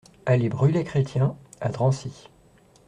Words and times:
Allée 0.25 0.49
Bruley-Chrétien 0.49 1.35
à 1.59 1.69
Drancy 1.69 2.27